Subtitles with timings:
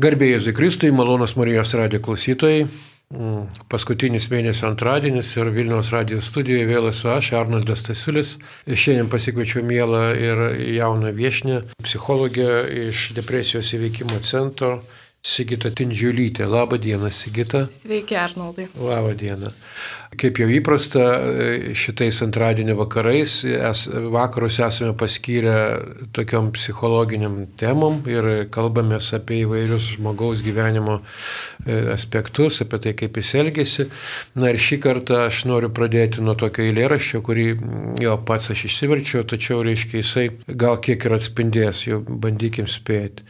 [0.00, 2.62] Garbėjai Zikristui, malonus Marijos radijo klausytojai.
[3.10, 8.30] Mm, Paskutinis mėnesio antradienis ir Vilniaus radijos studijoje vėl esu aš, Arnoldas Tasiulis.
[8.64, 10.40] Šiandien pasikviečiau mielą ir
[10.78, 12.48] jauną viešinę, psichologę
[12.86, 14.78] iš depresijos įveikimo centro
[15.20, 16.46] Sigita Tindžiulytė.
[16.48, 17.66] Labą dieną, Sigita.
[17.68, 18.70] Sveiki, Arnoldai.
[18.80, 19.50] Labą dieną.
[20.16, 21.02] Kaip jau įprasta,
[21.76, 23.82] šitais antradienio vakarais, es,
[24.14, 25.58] vakarus esame paskyrę
[26.16, 33.36] tokiam psichologiniam temom ir kalbamės apie įvairius žmogaus gyvenimo e, aspektus, apie tai, kaip jis
[33.44, 33.90] elgesi.
[34.40, 37.48] Na ir šį kartą aš noriu pradėti nuo tokio eilėraščio, kurį
[38.00, 43.28] jo pats aš išsiverčiau, tačiau, reiškia, jisai gal kiek ir atspindės, jau bandykim spėti.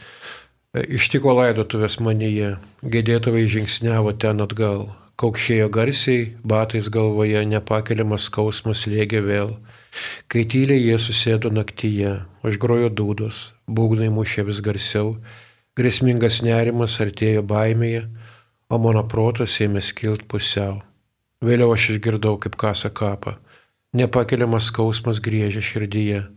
[0.71, 2.53] Ištiko laidotuvės manyje,
[2.91, 4.85] gedėtavai žingsniavo ten atgal,
[5.19, 9.51] kaukšėjo garsiai, batais galvoje nepakeliamas skausmas lėgė vėl.
[10.31, 12.13] Kai tyliai jie susėdo naktyje,
[12.47, 15.17] užgrojo dūdos, būgnai mušė vis garsiau,
[15.75, 18.07] grėsmingas nerimas artėjo baimėje,
[18.71, 20.79] o mano protas ėmė skilt pusiau.
[21.43, 23.41] Vėliau aš išgirdau, kaip kasa kapą,
[23.91, 26.29] nepakeliamas skausmas griežė širdyje,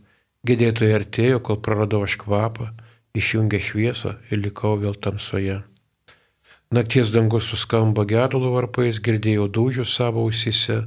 [0.43, 2.73] gedėtojai artėjo, kol praradau aš kvapą
[3.15, 5.61] išjungė šviesą ir likau vėl tamsoje.
[6.75, 10.81] Nakties dangus suskambo gedulo varpais, girdėjau dūžius savo ausise,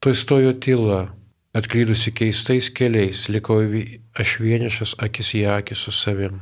[0.00, 1.00] to įstojo tyla,
[1.56, 3.62] atklydusi keistais keliais, likau
[4.18, 6.40] aš vienišas akis į akį su savim.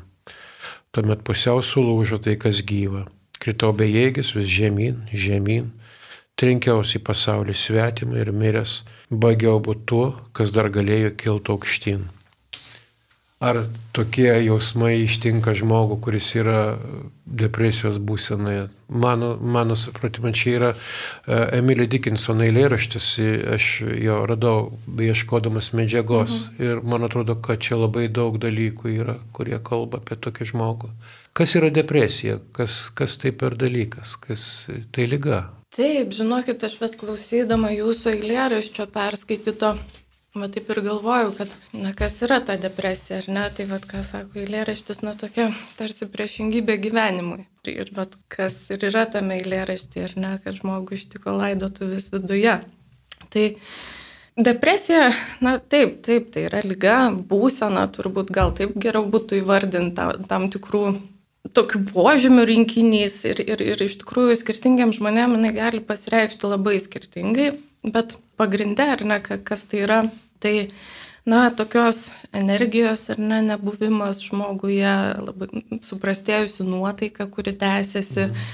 [0.92, 3.05] Tuomet pusiau sulūžo tai, kas gyva.
[3.38, 5.68] Kritau bejėgis vis žemyn, žemyn,
[6.40, 12.08] trinkiausi į pasaulį svetimą ir miręs, baigiau būti tuo, kas dar galėjo kilti aukštyn.
[13.39, 13.61] Ar
[13.94, 16.75] tokie jausmai ištinka žmogų, kuris yra
[17.22, 18.64] depresijos būsenoje?
[18.91, 23.06] Mano, mano supratimu, čia yra uh, Emily Dickinson eilėraštis,
[23.55, 26.64] aš jo radau ieškodamas medžiagos mhm.
[26.67, 30.91] ir man atrodo, kad čia labai daug dalykų yra, kurie kalba apie tokį žmogų.
[31.39, 34.42] Kas yra depresija, kas, kas tai per dalykas, kas
[34.91, 35.45] tai lyga?
[35.78, 39.77] Taip, žinokit, aš vat klausydama jūsų eilėraščio perskaityto
[40.38, 44.04] Va taip ir galvojau, kad, na, kas yra ta depresija, ar ne, tai vad, ką
[44.06, 47.46] sako eilėraštis, na, tokia tarsi priešingybė gyvenimui.
[47.68, 52.54] Ir vad, kas ir yra tame eilėraštyje, ar ne, kad žmogų ištiko laidotų vis viduje.
[53.34, 53.44] Tai
[54.48, 55.10] depresija,
[55.44, 60.84] na, taip, taip, tai yra lyga, būsena, turbūt gal taip geriau būtų įvardinta tam tikrų
[61.55, 67.52] tokių požymių rinkinys ir, ir, ir iš tikrųjų skirtingiam žmonėm jinai gali pasireikšti labai skirtingai,
[67.86, 70.00] bet pagrindė, ar ne, kas tai yra,
[70.42, 70.54] Tai,
[71.28, 74.94] na, tokios energijos ar ne, nebuvimas žmoguje,
[75.26, 75.50] labai
[75.86, 78.48] suprastėjusi nuotaika, kuri tęsiasi mhm.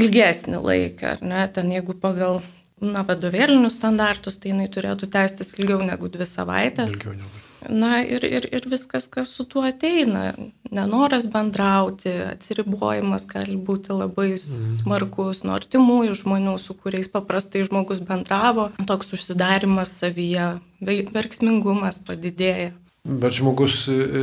[0.00, 2.42] ilgesnį laiką, ar ne, ten jeigu pagal,
[2.82, 6.98] na, vadovėlinius standartus, tai jinai turėtų tęstis ilgiau negu dvi savaitės.
[6.98, 7.43] Ilgiau negu.
[7.68, 10.32] Na ir, ir, ir viskas, kas su tuo ateina.
[10.74, 14.70] Nenoras bendrauti, atsiribojimas gali būti labai mhm.
[14.80, 18.70] smarkus nuo artimųjų žmonių, su kuriais paprastai žmogus bendravo.
[18.88, 20.54] Toks užsidarimas savyje,
[20.84, 22.72] verksmingumas padidėja.
[23.04, 23.82] Bet žmogus,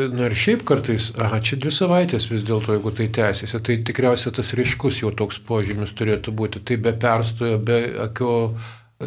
[0.09, 4.33] na ir šiaip kartais, aha, čia dvi savaitės vis dėlto, jeigu tai tęsiasi, tai tikriausiai
[4.33, 6.63] tas ryškus jau toks požymis turėtų būti.
[6.65, 7.77] Tai be perstojo, be
[8.07, 8.31] akio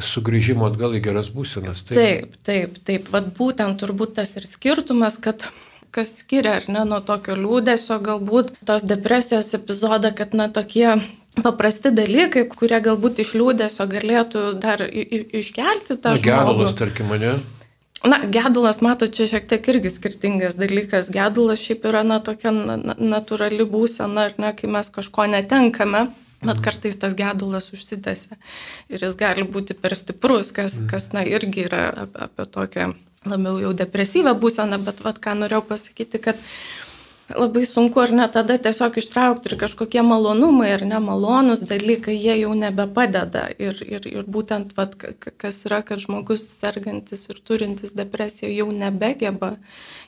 [0.03, 1.85] sugrįžimo atgal į geras būsenas.
[1.87, 2.81] Taip, taip, taip.
[2.89, 3.13] taip.
[3.15, 5.47] Vat būtent turbūt tas ir skirtumas, kad
[5.95, 10.89] kas skiria, ar ne, nuo tokio liūdėsio, galbūt tos depresijos epizodą, kad, na, tokie
[11.43, 16.25] paprasti dalykai, kurie galbūt iš liūdėsio galėtų dar iškelti tą žmogų.
[16.27, 17.37] Gedulas, tarkim, ne?
[18.05, 21.09] Na, gedulas, mato, čia šiek tiek irgi skirtingas dalykas.
[21.15, 26.09] Gedulas šiaip yra, na, tokia na, natūrali būsena, ar ne, kai mes kažko netenkame.
[26.45, 28.39] Bet kartais tas gedulas užsitęsia
[28.93, 30.89] ir jis gali būti per stiprus, kas, mhm.
[30.93, 31.85] kas na, irgi yra
[32.29, 32.93] apie, tokią
[33.29, 36.41] labiau jau depresyvę būseną, bet vad ką norėjau pasakyti, kad
[37.33, 42.53] labai sunku ar ne tada tiesiog ištraukti ir kažkokie malonumai ar nemalonus dalykai, jie jau
[42.59, 43.47] nebepadeda.
[43.59, 44.97] Ir, ir, ir būtent vat,
[45.41, 49.55] kas yra, kad žmogus sergantis ir turintis depresiją jau nebegeba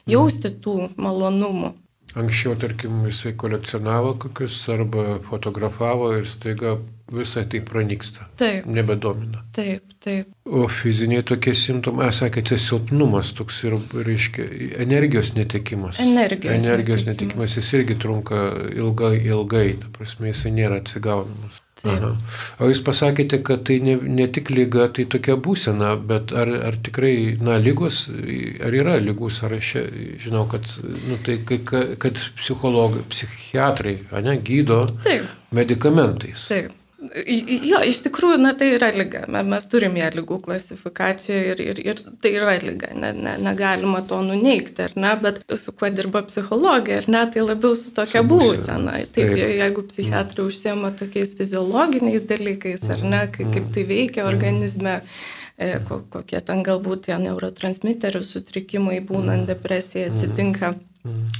[0.05, 1.73] jausti tų malonumų.
[2.17, 6.77] Anksčiau, tarkim, jisai kolekcionavo kokius arba fotografavo ir staiga
[7.13, 8.25] visai tai pranyksta.
[8.39, 8.65] Taip.
[8.65, 9.43] Nebedomina.
[9.55, 10.31] Taip, taip.
[10.45, 14.47] O fiziniai tokie simptomai, sakėte, silpnumas toks ir, reiškia,
[14.83, 16.01] energijos netekimas.
[16.03, 17.13] Energijos, energijos netekimas.
[17.13, 18.43] netekimas, jis irgi trunka
[18.75, 21.61] ilgai, ilgai, ta prasme, jisai nėra atsigaunamas.
[21.85, 22.13] Aha.
[22.59, 26.79] O jūs pasakėte, kad tai ne, ne tik lyga, tai tokia būsena, bet ar, ar
[26.83, 27.13] tikrai,
[27.43, 28.05] na, lygos,
[28.65, 29.85] ar yra lygų sąraše,
[30.23, 30.65] žinau, kad,
[31.07, 35.29] nu, tai, kad psichologai, psichiatrai, ne, gydo Taip.
[35.53, 36.49] medikamentais.
[36.49, 36.73] Taip.
[36.97, 39.27] Jo, iš tikrųjų, na tai yra lyga.
[39.29, 42.89] Mes turim ją lygų klasifikacijoje ir, ir, ir tai yra lyga.
[42.97, 47.45] Ne, ne, negalima to nuneikti, ar ne, bet su kuo dirba psichologija, ar ne, tai
[47.45, 48.97] labiau su tokia būsena.
[49.13, 50.49] Taip, taip, jeigu psichiatrai mm.
[50.49, 54.97] užsiema tokiais fiziologiniais dalykais, ar ne, kaip, kaip tai veikia organizme
[55.53, 59.49] e, kokie ten galbūt tie neurotransmiterių sutrikimai būnant mm.
[59.53, 60.73] depresija atsitinka.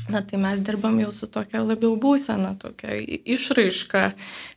[0.09, 4.03] Na tai mes dirbam jau su tokia labiau būsena, tokia išraiška,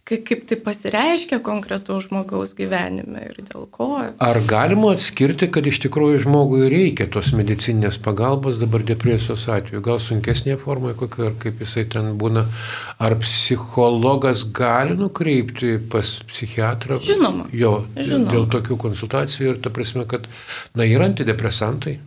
[0.07, 3.89] kaip, kaip tai pasireiškia konkretaus žmogaus gyvenime ir dėl ko.
[4.23, 9.83] Ar galima atskirti, kad iš tikrųjų žmogui reikia tos medicinės pagalbos dabar depresijos atveju?
[9.89, 12.47] Gal sunkesnėje formoje kokio, ar kaip jisai ten būna?
[13.03, 17.01] Ar psichologas gali nukreipti pas psichiatrą?
[17.03, 17.49] Žinoma.
[17.57, 18.31] Jo, Žinoma.
[18.37, 20.31] dėl tokių konsultacijų ir ta prasme, kad,
[20.79, 21.99] na, yra antidepresantai.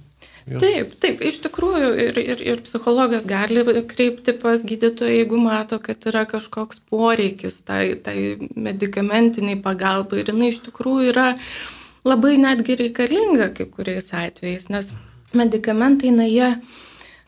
[0.44, 0.60] Jo.
[0.60, 6.04] Taip, taip, iš tikrųjų ir, ir, ir psichologas gali kreipti pas gydytoją, jeigu mato, kad
[6.10, 11.30] yra kažkoks poreikis tai, tai medicamentiniai pagalbai ir jinai iš tikrųjų yra
[12.04, 14.92] labai netgi reikalinga kai kuriais atvejais, nes
[15.34, 16.52] medicamentai, na, jie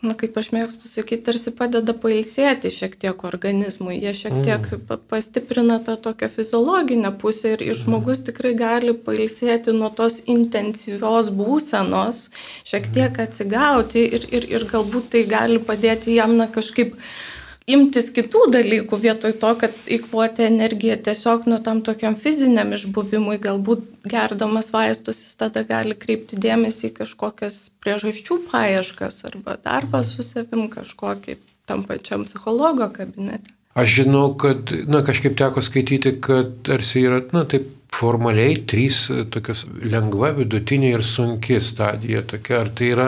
[0.06, 5.04] na, kaip aš mėgstu sakyti, tarsi padeda pailsėti šiek tiek organizmui, jie šiek tiek mm.
[5.12, 12.26] pastiprina tą tokią fiziologinę pusę ir, ir žmogus tikrai gali pailsėti nuo tos intensyvios būsenos,
[12.68, 16.96] šiek tiek atsigauti ir, ir, ir galbūt tai gali padėti jam na kažkaip
[17.70, 23.86] imtis kitų dalykų vietoj to, kad įkvoti energiją tiesiog nuo tam tokiam fiziniam išbuvimui, galbūt
[24.06, 30.68] gerdamas vaistus jis tada gali kreipti dėmesį į kažkokias priežasčių paieškas arba darbą su savim
[30.74, 33.50] kažkokį tam pačiam psichologo kabinete.
[33.76, 39.66] Aš žinau, kad, na, kažkaip teko skaityti, kad tarsi yra, na, taip formaliai trys tokios
[39.84, 42.62] lengva, vidutinė ir sunki stadija tokia.
[42.64, 43.08] Ar tai yra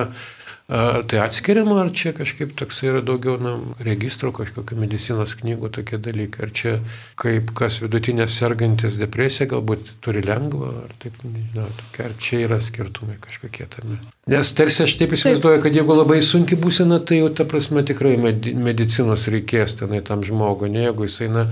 [0.68, 5.96] Ar tai atskiriama, ar čia kažkaip toks yra daugiau na, registro kažkokio medicinos knygų tokie
[5.96, 6.74] dalykai, ar čia
[7.16, 12.60] kaip kas vidutinės sergantis depresija galbūt turi lengvą, ar taip, nežinau, tokia, ar čia yra
[12.60, 14.02] skirtumai kažkokie tame.
[14.28, 18.18] Nes tarsi aš taip įsivaizduoju, kad jeigu labai sunki būsena, tai jau ta prasme tikrai
[18.20, 21.48] medicinos reikės tenai tam žmogui, ne jeigu jisai, na,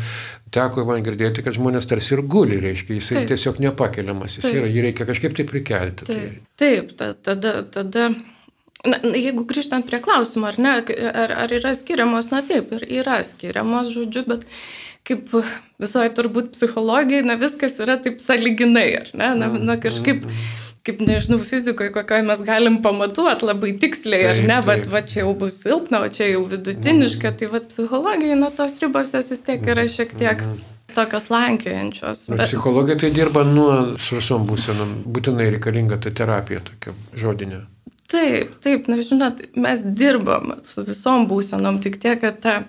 [0.51, 3.31] teko man girdėti, kad žmonės tarsi ir guli, reiškia, jisai taip.
[3.31, 4.59] tiesiog nepakeliamas, jis taip.
[4.59, 6.11] yra, jį reikia kažkaip tai prikelti.
[6.11, 6.71] Taip, tai.
[6.99, 8.09] taip tada, tada
[8.85, 10.75] Na, jeigu grįžtant prie klausimo, ar ne,
[11.09, 14.45] ar, ar yra skiriamos, na taip, ir yra skiriamos, žodžiu, bet
[15.05, 15.31] kaip
[15.81, 20.25] visoje turbūt psichologijai, na viskas yra taip saliginai, ar ne, na, na kažkaip,
[20.85, 25.23] kaip nežinau, fizikoje, kokioje mes galim pamatuoti labai tiksliai, taip, ar ne, bet va čia
[25.23, 29.45] jau bus silpna, o čia jau vidutiniška, tai va psichologijai, na tos ribos jos vis
[29.45, 30.45] tiek yra šiek tiek
[30.95, 32.29] tokios lankiojančios.
[32.29, 32.47] Bet...
[32.47, 37.65] Psichologija tai dirba nuo su visom būsenom, būtinai reikalinga ta terapija tokia žodinė.
[38.11, 42.59] Taip, taip, na žinot, mes dirbam su visom būsenom, tik tiek, kad ta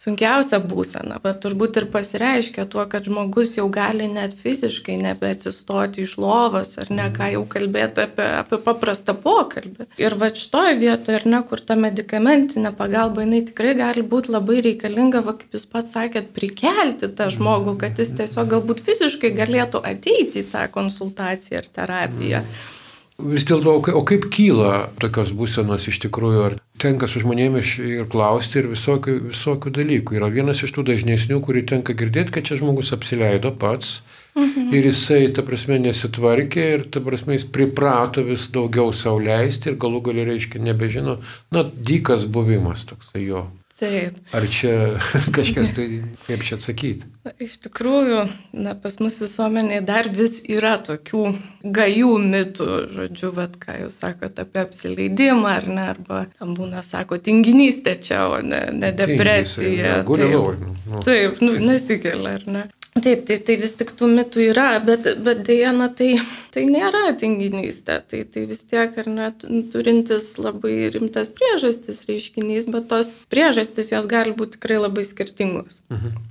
[0.00, 6.16] sunkiausia būsena, bet turbūt ir pasireiškia tuo, kad žmogus jau gali net fiziškai nebeatsistoti iš
[6.24, 9.90] lovos, ar ne, ką jau kalbėti apie, apie paprastą pokalbį.
[10.00, 14.60] Ir va šitoje vietoje, ar ne, kur ta medicamentinė pagalba, jinai tikrai gali būti labai
[14.70, 19.84] reikalinga, va kaip jūs pats sakėt, prikelti tą žmogų, kad jis tiesiog galbūt fiziškai galėtų
[19.84, 22.46] ateiti į tą konsultaciją ar terapiją.
[22.46, 22.81] Mm.
[23.20, 28.62] Vis dėlto, o kaip kyla tokios būsenos iš tikrųjų, ar tenka su žmonėmis ir klausti
[28.62, 30.16] ir visokių, visokių dalykų.
[30.18, 34.00] Yra vienas iš tų dažnesnių, kurį tenka girdėti, kad čia žmogus apsileido pats
[34.34, 34.72] mhm.
[34.74, 40.02] ir jisai, ta prasme, nesitvarkė ir, ta prasme, jis priprato vis daugiau sauliaisti ir galų
[40.08, 41.20] gali reiškia nebežino,
[41.52, 43.46] na, dykas buvimas toksai jo.
[43.78, 44.18] Taip.
[44.36, 44.72] Ar čia
[45.36, 45.86] kažkas tai,
[46.26, 47.08] kaip čia atsakyti?
[47.40, 48.20] Iš tikrųjų,
[48.58, 51.22] na, pas mus visuomenėje dar vis yra tokių
[51.64, 57.16] gajų mitų, žodžiu, vad, ką jūs sakote apie apsileidimą, ar ne, arba tam būna, sako,
[57.22, 60.02] tinginystė čia, o ne, ne depresija.
[60.04, 61.02] Taip, nu.
[61.06, 62.68] taip nu, nesikelia, ar ne.
[62.92, 66.10] Taip, tai, tai vis tik tų mitų yra, bet, bet dėja, na, tai,
[66.52, 72.90] tai nėra tinginystė, tai, tai vis tiek ar net turintis labai rimtas priežastis reiškinys, bet
[72.92, 75.80] tos priežastis jos gali būti tikrai labai skirtingos.
[75.88, 76.28] Mhm.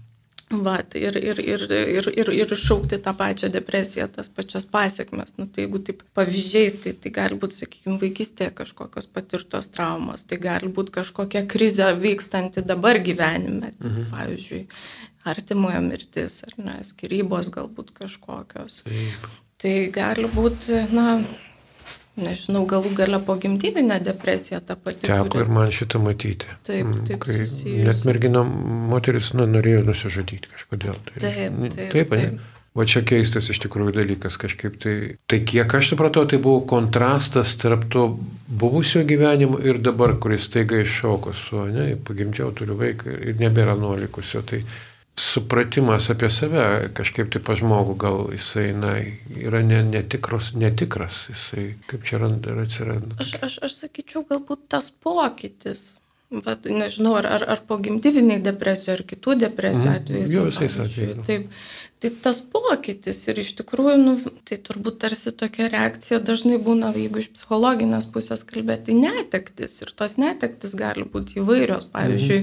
[0.52, 5.32] Vat, ir, ir, ir, ir, ir, ir iššaukti tą pačią depresiją, tas pačias pasiekmes.
[5.40, 10.42] Nu, tai jeigu taip pavyzdžiais, tai, tai gali būti, sakykime, vaikystėje kažkokios patirtos traumos, tai
[10.44, 13.72] gali būti kažkokia krizė vykstanti dabar gyvenime.
[13.80, 14.12] Mhm.
[14.12, 14.66] Pavyzdžiui,
[15.28, 18.82] artimojo mirtis ar ne, skirybos galbūt kažkokios.
[18.88, 19.32] Taip.
[19.62, 21.20] Tai gali būti, na,
[22.18, 25.06] nežinau, galų gale po gimtybinę depresiją tą patį.
[25.06, 25.44] Teko kuri...
[25.46, 26.50] ir man šitą matyti.
[26.68, 27.22] Taip, mm, taip.
[27.28, 27.84] Kai susijus.
[27.90, 30.98] net mergina moteris nu, norėjo nusižudyti kažkodėl.
[31.12, 31.94] Tai, taip, taip.
[31.94, 32.42] taip, taip.
[32.72, 34.94] Va čia keistas iš tikrųjų dalykas kažkaip tai.
[35.28, 38.06] Tai kiek aš supratau, tai buvo kontrastas tarp to
[38.48, 44.40] buvusio gyvenimo ir dabar, kuris taiga iššoko su, ne, pagimdžiau, turiu vaiką ir nebėra nuolikusio.
[44.48, 44.62] Tai
[45.20, 48.94] supratimas apie save, kažkaip tai pa žmogų gal jisai, na,
[49.38, 53.18] yra ne, netikros, netikras, jisai kaip čia randa ir atsiranda.
[53.22, 55.98] Aš, aš, aš sakyčiau, galbūt tas pokytis.
[56.32, 59.98] Bet nežinau, ar, ar, ar po gimdyviniai depresijų, ar kitų depresijų Mhm.
[60.00, 60.30] atvejais.
[60.32, 61.26] Jo, va, visais atvejais.
[61.28, 61.50] Taip,
[62.02, 64.14] tai tas pokytis ir iš tikrųjų, nu,
[64.48, 69.76] tai turbūt tarsi tokia reakcija dažnai būna, jeigu iš psichologinės pusės kalbėti, netektis.
[69.86, 71.86] Ir tos netektis gali būti įvairios.
[71.94, 72.40] Pavyzdžiui,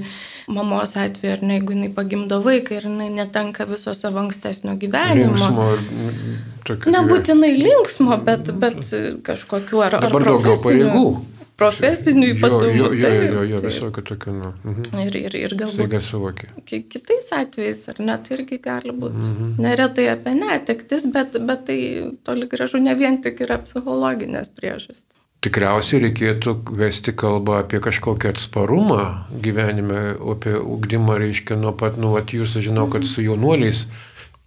[0.54, 5.34] mamos atveju, ar ne, jeigu jinai pagimdo vaiką ir jinai netenka viso savo ankstesnio gyvenimo.
[5.34, 6.94] Linksmo mm.
[6.94, 8.86] Nebūtinai linksmo, bet, bet
[9.26, 11.37] kažkokiu ar, ar Dabar daugiau profesiniu- pareigų.
[11.58, 12.74] Profesinių Jo, ypatumų.
[12.78, 13.70] jo, jo, jo, jo, taip.
[13.72, 14.50] visokių tokių, nu.
[14.64, 15.00] Mhm.
[15.08, 16.46] Ir, ir, ir galbūt Staiga suvokė.
[16.64, 19.56] ki- kitais atvejais, ar net irgi gali būti Mhm.
[19.58, 21.78] neretai apie netektis, bet, bet tai
[22.24, 25.02] toli gražu ne vien tik yra psichologinės priežastys.
[25.40, 32.26] Tikriausiai reikėtų vesti kalbą apie kažkokį atsparumą gyvenime, apie ugdymą, reiškia, nuo pat, nu, vat,
[32.34, 33.86] jūs žinau, kad su jaunuoliais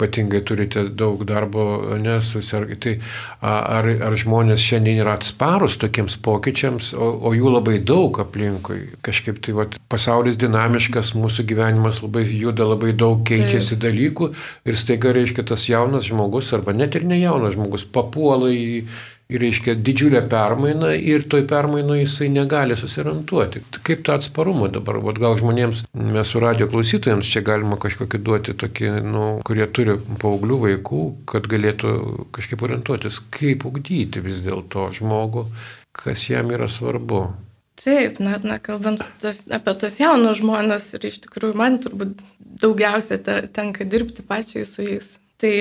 [0.01, 2.77] ypatingai turite daug darbo, nesusirgai.
[2.81, 2.93] Tai
[3.46, 8.98] ar, ar žmonės šiandien yra atsparus tokiems pokyčiams, o, o jų labai daug aplinkui.
[9.05, 14.31] Kažkaip tai vat, pasaulis dinamiškas, mūsų gyvenimas labai juda, labai daug keičiasi dalykų
[14.65, 18.86] ir staiga, reiškia, tas jaunas žmogus, arba net ir ne jaunas žmogus, papuola į
[19.41, 23.63] reiškia didžiulę permainą ir toj permainoje jisai negali susirantuoti.
[23.88, 28.57] Kaip tą atsparumą dabar, Vat gal žmonėms, mes su radio klausytojams čia galima kažkokį duoti
[28.63, 31.93] tokį, nu, kurie turi paauglių vaikų, kad galėtų
[32.35, 35.47] kažkaip orientuotis, kaip ugdyti vis dėlto žmogų,
[35.95, 37.25] kas jam yra svarbu.
[37.81, 42.19] Taip, na, na kalbant su tas, apie tos jaunus žmonės ir iš tikrųjų man turbūt
[42.61, 45.15] daugiausia te, tenka dirbti pačiai su jais.
[45.41, 45.53] Tai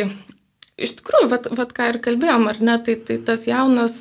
[0.80, 3.96] iš tikrųjų, vat, vat ką ir kalbėjom, ar ne, tai, tai tas jaunas,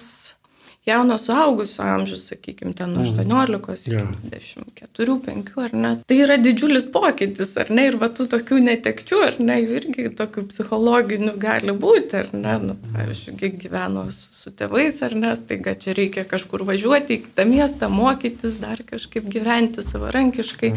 [0.88, 4.06] jaunas suaugusio amžius, sakykime, ten nuo 18 Jo.
[4.06, 8.62] iki 24, 5, ar ne, tai yra didžiulis pokytis, ar ne, ir va tų tokių
[8.66, 14.08] netekčių, ar ne, jų irgi tokių psichologinių gali būti, ar ne, nu, pavyzdžiui, gi gyveno
[14.16, 18.82] su, su tėvais, ar ne, staiga čia reikia kažkur važiuoti į kitą miestą, mokytis, dar
[18.88, 20.74] kažkaip gyventi savarankiškai.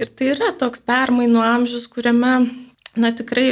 [0.00, 2.34] Ir tai yra toks permainų amžius, kuriame,
[2.96, 3.50] na tikrai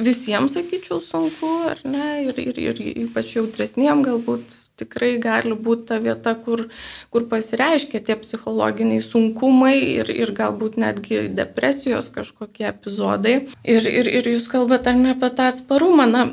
[0.00, 5.98] visiems, sakyčiau, sunku, ar ne, ir, ir, ir ypač jautresniem galbūt tikrai gali būti ta
[6.02, 6.64] vieta, kur,
[7.12, 13.36] kur pasireiškia tie psichologiniai sunkumai ir, ir galbūt netgi depresijos kažkokie epizodai.
[13.62, 16.26] Ir, ir, ir jūs kalbate ar ne apie tą atsparumą, na,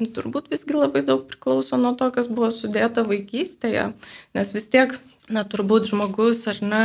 [0.00, 3.90] turbūt visgi labai daug priklauso nuo to, kas buvo sudėta vaikystėje,
[4.36, 4.96] nes vis tiek,
[5.32, 6.84] na, turbūt žmogus ar ne,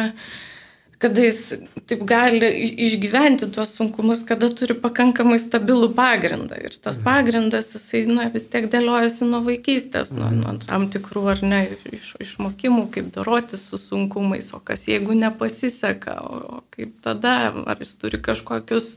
[1.01, 1.41] kada jis
[1.89, 6.59] taip gali iš- išgyventi tuos sunkumus, kada turi pakankamai stabilų pagrindą.
[6.61, 11.43] Ir tas pagrindas, jisai, na, vis tiek dėliojasi nuo vaikystės, nuo, nuo tam tikrų ar
[11.43, 17.35] ne iš, išmokimų, kaip dorotis su sunkumais, o kas jeigu nepasiseka, o, o kaip tada,
[17.65, 18.95] ar jis turi kažkokius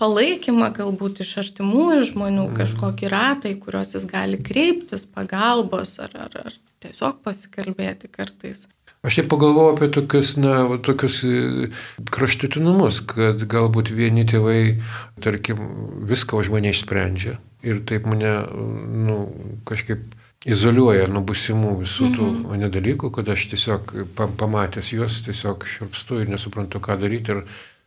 [0.00, 6.36] palaikymą galbūt iš artimųjų žmonių, kažkokį ratą, į kuriuos jis gali kreiptis, pagalbos ar, ar,
[6.48, 8.66] ar tiesiog pasikalbėti kartais.
[9.04, 11.68] Aš taip pagalvojau apie tokius, na, tokius e,
[12.12, 14.80] kraštutinumus, kad galbūt vieni tėvai,
[15.24, 15.62] tarkim,
[16.08, 18.32] viską už mane išsprendžia ir taip mane,
[19.06, 19.16] nu,
[19.68, 20.04] kažkaip
[20.48, 22.70] izoliuoja nuo busimų visų tų mm -hmm.
[22.76, 27.42] dalykų, kad aš tiesiog pa, pamatęs juos tiesiog širpstu ir nesuprantu, ką daryti ir,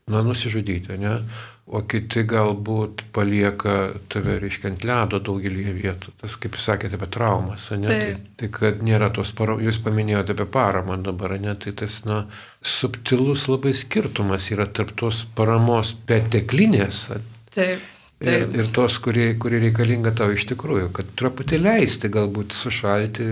[0.08, 1.22] na, nusižudyti, ne?
[1.64, 6.12] O kiti galbūt palieka tave, reiškia, ant ledo daugelį vietų.
[6.20, 7.88] Tas, kaip jūs sakėte, apie traumas, ne?
[7.88, 8.26] Tai, Taip.
[8.42, 11.56] tai kad nėra tos paramos, jūs paminėjote apie paramą dabar, ne?
[11.56, 12.26] Tai tas, na,
[12.60, 17.06] subtilus labai skirtumas yra tarp tos paramos perteklinės
[17.54, 17.90] Taip.
[18.28, 23.28] Ir, ir tos, kurie, kurie reikalinga tau iš tikrųjų, kad truputį leisti galbūt sušalti,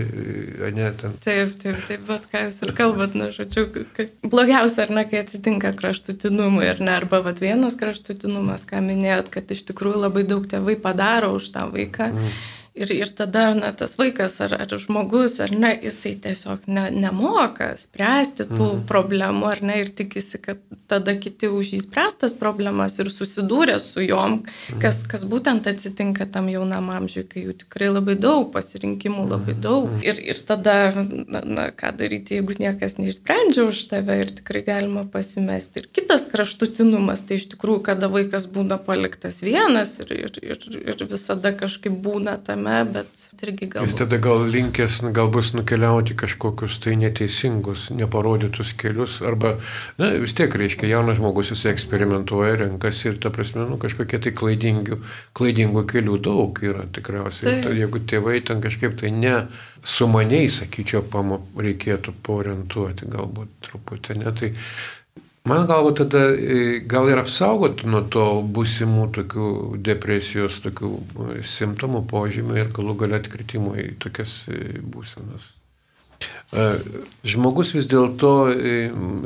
[0.76, 1.16] ne, ten.
[1.24, 3.66] Taip, taip, taip, bet ką jūs ir kalbat, na, žodžiu,
[4.22, 9.52] blogiausia, ar ne, kai atsitinka kraštutinumai, ar ne, arba vat, vienas kraštutinumas, ką minėjot, kad
[9.54, 12.12] iš tikrųjų labai daug tėvai padaro už tą vaiką.
[12.12, 12.34] Mm.
[12.72, 17.66] Ir, ir tada, na, tas vaikas ar, ar žmogus, ar ne, jisai tiesiog ne, nemoka
[17.76, 18.84] spręsti tų mm.
[18.88, 24.00] problemų, ar ne, ir tikisi, kad tada kiti už jį spręstas problemas ir susidūrė su
[24.06, 24.38] jom,
[24.80, 29.90] kas, kas būtent atsitinka tam jaunam amžiui, kai jų tikrai labai daug, pasirinkimų labai daug.
[29.90, 30.00] Mm.
[30.08, 35.04] Ir, ir tada, na, na, ką daryti, jeigu niekas neišsprendžia už tave ir tikrai galima
[35.04, 35.84] pasimesti.
[35.84, 41.06] Ir kitas kraštutinumas, tai iš tikrųjų, kada vaikas būna paliktas vienas ir, ir, ir, ir
[41.12, 43.86] visada kažkaip būna tame tame, bet irgi gal.
[43.86, 49.56] Jis tada gal linkęs, gal bus nukeliauti kažkokius tai neteisingus, neparodytus kelius, arba,
[49.98, 54.34] na, vis tiek reiškia, jaunas žmogus jis eksperimentuoja, renkasi ir, ta prasme, nu, kažkokie tai
[54.38, 55.00] klaidingų,
[55.38, 57.60] klaidingų kelių daug yra tikriausiai.
[57.66, 59.36] Tai, jeigu tėvai ten kažkaip tai ne
[59.82, 64.54] sumaniai, sakyčiau, pamo, reikėtų paorientuoti galbūt truputį, ne, tai
[65.44, 69.48] Man galvo tada e, gal ir apsaugoti nuo to būsimų tokių
[69.82, 75.56] depresijos, tokių e, simptomų, požymių ir galų galia atkritimo į tokias e, būsenas.
[77.26, 78.30] Žmogus vis dėlto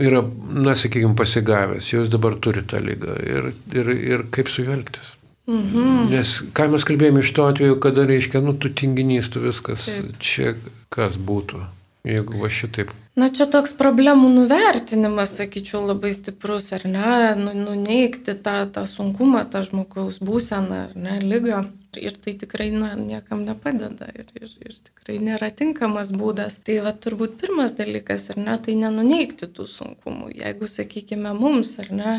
[0.00, 0.22] yra,
[0.56, 5.12] na, sakykime, pasigavęs, jūs dabar turi tą lygą ir, ir, ir kaip su juo elgtis.
[5.50, 6.06] Mhm.
[6.14, 10.16] Nes ką mes kalbėjome iš to atveju, kada reiškia, nu, tu tinginys, tu viskas, Taip.
[10.22, 10.54] čia
[10.94, 11.60] kas būtų,
[12.08, 18.34] jeigu va šitaip Na čia toks problemų nuvertinimas, sakyčiau, labai stiprus, ar ne, nu, nuneikti
[18.44, 21.64] tą, tą sunkumą, tą žmogaus būseną, ar ne, lygą.
[21.96, 26.58] Ir tai tikrai na, niekam nepadeda ir, ir, ir tikrai nėra tinkamas būdas.
[26.66, 30.28] Tai va turbūt pirmas dalykas, ar ne, tai nenuneikti tų sunkumų.
[30.36, 32.12] Jeigu, sakykime, mums, ar ne,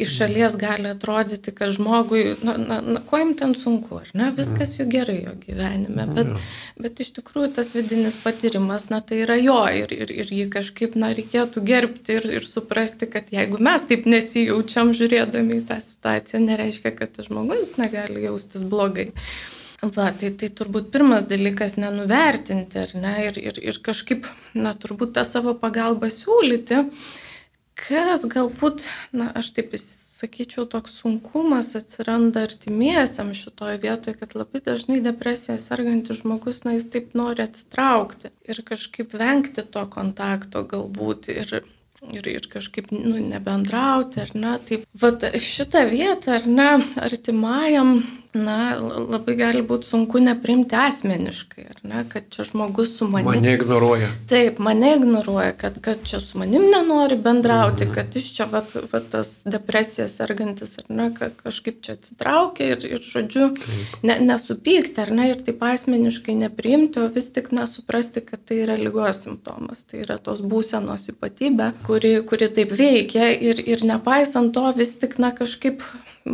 [0.00, 4.30] iš šalies gali atrodyti, kad žmogui, na, na, na ko jam ten sunku, ar ne,
[4.38, 6.32] viskas jų gerai jo gyvenime, bet,
[6.80, 10.96] bet iš tikrųjų tas vidinis patyrimas, na tai yra jo ir, ir, ir jį kažkaip,
[10.98, 16.42] na, reikėtų gerbti ir, ir suprasti, kad jeigu mes taip nesijaučiam žiūrėdami į tą situaciją,
[16.46, 19.12] nereiškia, kad tas žmogus negali jaustis blogai.
[19.78, 25.14] Va, tai, tai turbūt pirmas dalykas- nenuvertinti, ar ne, ir, ir, ir kažkaip, na, turbūt
[25.14, 26.82] tą savo pagalbą siūlyti,
[27.78, 29.76] kas galbūt, na, aš taip
[30.18, 36.90] sakyčiau, toks sunkumas atsiranda artimiesiam šitoje vietoje, kad labai dažnai depresija sergantis žmogus, na, jis
[36.92, 41.60] taip nori atsitraukti ir kažkaip vengti to kontakto galbūt ir
[42.14, 44.54] ir, ir kažkaip nu, nebendrauti, ar ne.
[44.68, 46.68] Taip, vat šitą vietą, ar ne,
[47.02, 47.96] artimajam
[48.38, 53.38] na, labai gali būti sunku neprimti asmeniškai, ar ne, kad čia žmogus su manimi.
[53.38, 54.08] Mane ignoruoja.
[54.30, 57.94] Taip, mane ignoruoja, kad, kad čia su manim nenori bendrauti, mhm.
[57.94, 62.88] kad iš čia va, va, tas depresijas sergantis, ar ne, kad kažkaip čia atsitraukia ir,
[62.96, 63.50] ir žodžiu,
[64.02, 68.78] ne, nesupykti, ar ne, ir taip asmeniškai nepriimti, o vis tik nesuprasti, kad tai yra
[68.80, 74.68] lygos simptomas, tai yra tos būsenos ypatybė, kuri, kuri taip veikia ir, ir nepaisant to
[74.78, 75.82] vis tik, na, kažkaip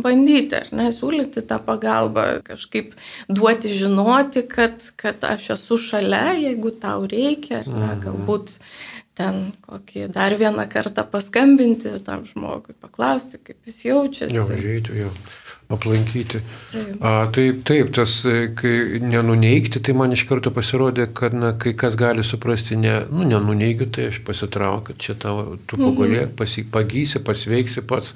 [0.03, 2.95] bandyti, ar ne, siūlyti tą pagalbą, kažkaip
[3.29, 8.03] duoti žinoti, kad, kad aš esu šalia, jeigu tau reikia, ar ne, mhm.
[8.07, 8.57] galbūt
[9.15, 14.35] ten kokį dar vieną kartą paskambinti tam žmogui, paklausti, kaip jis jaučiasi.
[14.35, 15.11] Jau, žiūrėti, jau.
[15.65, 16.43] Aplankyti.
[16.69, 16.89] Taip.
[17.01, 18.11] A, taip, taip, tas,
[18.59, 23.25] kai nenuneikti, tai man iš karto pasirodė, kad na, kai kas gali suprasti, ne, nu,
[23.25, 26.69] nenuneigiu, tai aš pasitraukiu, čia tavo, tu pagulėk, mhm.
[26.75, 28.13] pagysi, pasveiksi pats,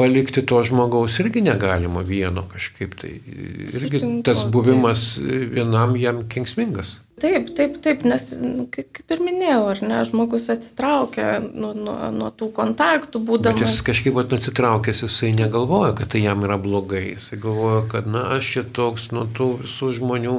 [0.00, 2.96] palikti to žmogaus irgi negalima vieno kažkaip.
[3.00, 5.54] Tai irgi Sutinku, tas buvimas taip.
[5.54, 6.96] vienam jam kengsmingas.
[7.20, 12.30] Taip, taip, taip, nes nu, kaip ir minėjau, ar ne, žmogus atsitraukia nuo, nuo, nuo
[12.32, 13.60] tų kontaktų, būdamas.
[13.60, 17.10] Bet jis kažkaip atsitraukęs, jisai negalvoja, kad tai jam yra blogai.
[17.10, 20.38] Jisai galvoja, kad, na, aš čia toks nuo tų visų žmonių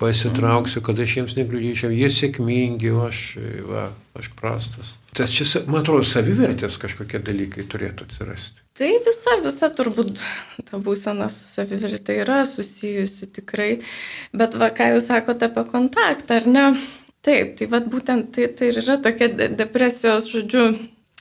[0.00, 3.22] pasitrauksiu, kad aš jiems nekliudyčiau, jie sėkmingi, o aš,
[3.68, 3.86] va,
[4.16, 4.96] aš prastas.
[5.12, 8.63] Tas čia, man atrodo, savivertės kažkokie dalykai turėtų atsirasti.
[8.74, 10.18] Tai visa, visa turbūt
[10.66, 13.68] ta būsena su savivertė yra susijusi tikrai.
[14.34, 16.64] Bet va, ką jūs sakote apie kontaktą, ar ne?
[17.24, 20.64] Taip, tai va būtent tai, tai yra tokia depresijos, žodžiu,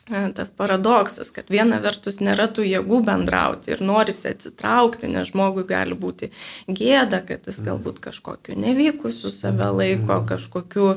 [0.09, 5.95] tas paradoksas, kad viena vertus nėra tų jėgų bendrauti ir norisi atsitraukti, nes žmogui gali
[5.95, 6.27] būti
[6.67, 10.89] gėda, kad jis galbūt kažkokiu nevykusiu save laiko, kažkokiu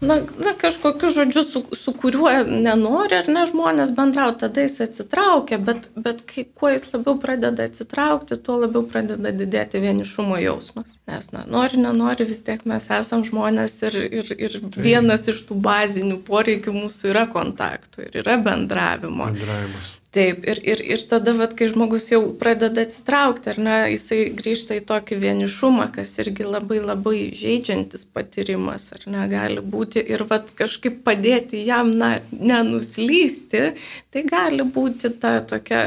[0.00, 5.58] na, na kažkokiu žodžiu, su, su kuriuo nenori ar ne žmonės bendrauti, tada jis atsitraukia,
[5.58, 10.86] bet, bet kai, kuo jis labiau pradeda atsitraukti, tuo labiau pradeda didėti vienišumo jausmas.
[11.08, 15.56] Nes, na, nori, nenori, vis tiek mes esam žmonės ir, ir, ir vienas iš tų
[15.64, 19.30] bazinių poreikių mūsų yra kontaktų ir yra bendravimo.
[19.32, 19.94] Bendravimas.
[20.08, 24.78] Taip, ir, ir, ir tada, vat, kai žmogus jau pradeda atsitraukti, ar ne, jisai grįžta
[24.78, 30.48] į tokį vienišumą, kas irgi labai labai žaidžiantis patyrimas, ar ne, gali būti ir vat,
[30.56, 33.62] kažkaip padėti jam, na, nenuslysti,
[34.08, 35.82] tai gali būti ta tokia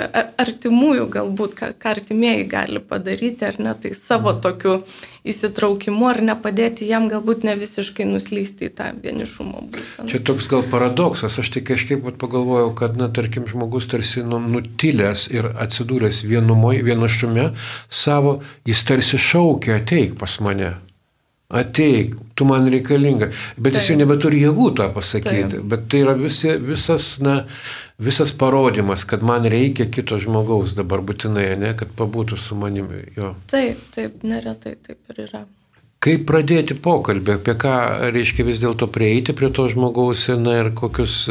[0.46, 4.84] artimųjų galbūt, ką, ką artimieji gali padaryti, ar ne, tai savo tokiu
[5.28, 10.10] įsitraukimu, ar nepadėti jam galbūt ne visiškai nuslysti į tą vienišumo būseną.
[10.10, 15.28] Čia toks gal paradoksas, aš tik kažkaip pagalvojau, kad, na, tarkim, žmogus tarsi nu, nutilęs
[15.34, 17.52] ir atsidūręs vienumoje, vienušume
[17.90, 20.76] savo, jis tarsi šaukia, ateik pas mane
[21.52, 23.30] ateik, tu man reikalinga.
[23.58, 23.80] Bet Taip.
[23.80, 25.58] jis jau nebeturi jėgų tą pasakyti.
[25.58, 25.70] Taip.
[25.74, 27.42] Bet tai yra visi, visas, na,
[28.02, 33.04] visas parodimas, kad man reikia kito žmogaus dabar būtinai, ne, kad pabūtų su manimi.
[33.18, 33.34] Jo.
[33.52, 35.44] Taip, taip, neretai taip ir yra.
[36.02, 37.74] Kaip pradėti pokalbį, apie ką
[38.16, 41.28] reiškia vis dėlto prieiti prie to žmogaus na, ir kokius,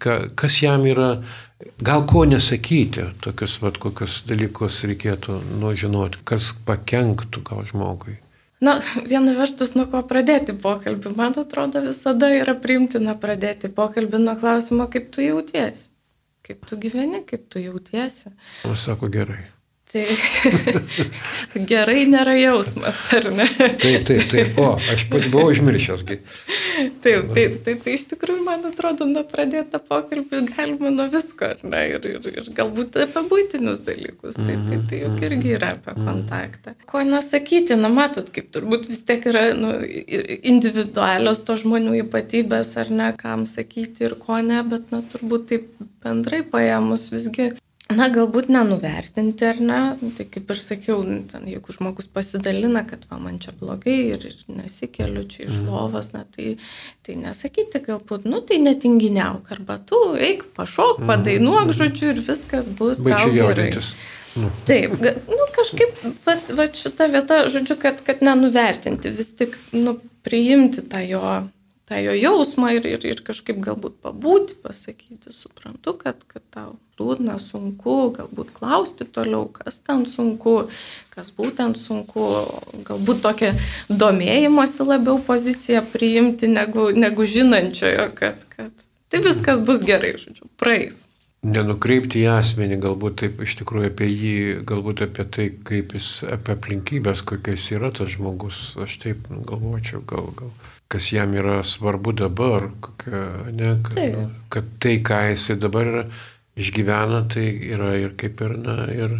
[0.00, 1.10] ka, kas jam yra,
[1.84, 8.16] gal ko nesakyti, tokius, vat, kokius dalykus reikėtų nužinoti, kas pakenktų gal žmogui.
[8.60, 11.12] Na, viena vertus, nuo ko pradėti pokalbį.
[11.18, 15.90] Man atrodo, visada yra priimtina pradėti pokalbį nuo klausimo, kaip tu jauties.
[16.46, 18.30] kaip tu gyveni, kaip tu jautiesi.
[18.64, 19.55] O sako gerai.
[19.86, 20.02] Tai
[21.70, 23.44] gerai nėra jausmas, ar ne?
[23.78, 24.56] Taip, taip, taip.
[24.58, 26.16] O, aš pats buvau užmiršęsgi.
[27.04, 31.62] Taip, tai, tai, tai iš tikrųjų, man atrodo, nuo pradėtą pokalbį galima nuo visko, ar
[31.62, 31.84] ne?
[31.92, 34.40] Ir, ir, ir galbūt apie būtinius dalykus.
[34.40, 36.74] Tai, tai, tai juk irgi yra apie kontaktą.
[36.90, 39.70] Ko nesakyti, na matot, kaip turbūt vis tiek yra nu,
[40.50, 45.70] individualios to žmonių ypatybės, ar ne, kam sakyti ir ko ne, bet, na, turbūt taip
[46.02, 47.52] bendrai paėmus visgi
[47.86, 49.80] Na, galbūt nenuvertinti, ar ne?
[50.16, 54.40] Tai kaip ir sakiau, ten, jeigu žmogus pasidalina, kad va, man čia blogai ir, ir
[54.50, 55.68] nesikeliu čia iš mhm.
[55.70, 56.56] lovos, na, tai,
[57.06, 61.12] tai nesakyti galbūt, nu, tai netinginiauk, arba tu eik, pašok, mhm.
[61.12, 63.70] padainuok, žodžiu, ir viskas bus tau gerai.
[64.36, 64.50] Nu.
[64.68, 64.98] Taip,
[65.30, 69.94] nu kažkaip, va, va šita vieta, žodžiu, kad, kad nenuvertinti, vis tik, nu,
[70.26, 71.22] priimti tą jo,
[71.86, 77.36] tą jo jausmą ir, ir, ir kažkaip galbūt pabūti, pasakyti, suprantu, kad, kad tau liūdna,
[77.42, 80.56] sunku, galbūt klausti toliau, kas ten sunku,
[81.14, 82.26] kas būtent sunku,
[82.88, 83.52] galbūt tokią
[83.88, 91.04] domėjimosi labiau poziciją priimti negu, negu žinančiojo, kad, kad tai viskas bus gerai, žodžiu, praeis.
[91.46, 96.56] Nenukreipti į asmenį, galbūt taip iš tikrųjų apie jį, galbūt apie tai, kaip jis, apie
[96.56, 100.50] aplinkybės, kokiais yra tas žmogus, aš taip galvočiau, gal, gal,
[100.88, 103.22] kas jam yra svarbu dabar, kokia,
[103.52, 104.16] ne, kad, Taip.
[104.54, 106.04] kad tai, ką jisai dabar yra,
[106.56, 109.16] išgyvena, tai yra ir kaip ir, na, ir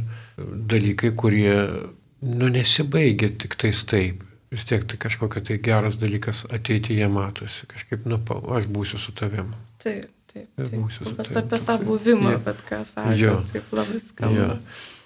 [0.70, 1.56] dalykai, kurie,
[2.22, 4.22] nu, nesibaigia tik tais taip.
[4.54, 8.20] Vis tiek tai kažkokia tai geras dalykas ateityje matosi, kažkaip, nu,
[8.56, 9.50] aš būsiu su tavim.
[9.82, 10.46] Taip, taip.
[10.56, 10.70] Taip.
[10.78, 11.42] būsiu su Bet tavim.
[11.42, 12.42] apie tą buvimą, Jo.
[12.46, 12.86] bet ką Jo.
[12.94, 14.46] sakė, taip labai skamba.
[14.46, 14.58] Ja.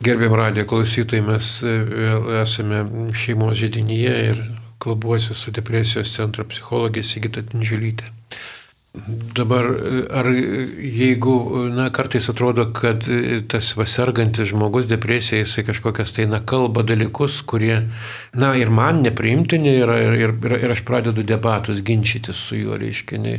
[0.05, 2.83] Gerbėm radijo klausytojai, mes e, vėl esame
[3.17, 4.39] šeimos židinyje ir
[4.81, 8.09] kalbuosi su depresijos centro psichologė Sigita Tinželytė.
[9.37, 9.69] Dabar,
[10.11, 11.35] ar jeigu,
[11.71, 13.05] na, kartais atrodo, kad
[13.53, 17.85] tas vasergantis žmogus depresija, jisai kažkokias tai, na, kalba dalykus, kurie,
[18.35, 22.81] na, ir man nepriimtini yra, ir, ir, ir, ir aš pradedu debatus, ginčytis su juo,
[22.81, 23.39] reiškia, ne-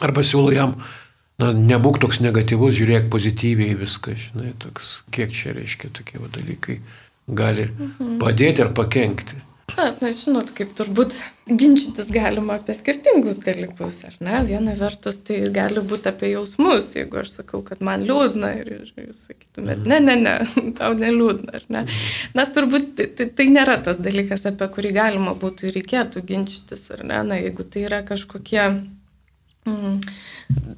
[0.00, 0.74] arba siūlau jam,
[1.42, 6.80] na, nebūk toks negatyvus, žiūrėk pozityviai viską, žinai, toks, kiek čia reiškia tokie va dalykai
[7.28, 7.68] gali
[8.20, 9.36] padėti ar pakengti.
[9.76, 11.14] Na, na, žinot, kaip turbūt
[11.50, 14.40] ginčytis galima apie skirtingus dalykus, ar ne?
[14.48, 19.08] Viena vertus tai gali būti apie jausmus, jeigu aš sakau, kad man liūdna ir, ir
[19.08, 20.36] jūs sakytumėt, ne, ne, ne,
[20.78, 21.84] tau neliūdna, ar ne?
[22.38, 26.88] Na, turbūt tai, tai, tai nėra tas dalykas, apie kurį galima būtų ir reikėtų ginčytis,
[26.94, 27.22] ar ne?
[27.32, 28.64] Na, jeigu tai yra kažkokie
[29.70, 30.00] mm,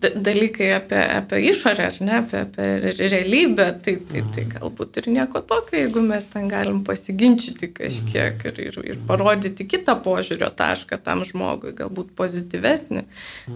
[0.03, 5.09] da- dalykai apie, apie išorę, ar ne, apie, apie realybę, tai, tai, tai galbūt ir
[5.17, 11.01] nieko tokio, jeigu mes ten galim pasiginčyti kažkiek ir, ir, ir parodyti kitą požiūrio tašką
[11.05, 13.05] tam žmogui, galbūt pozityvesnį,